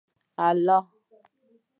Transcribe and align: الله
الله 0.47 0.79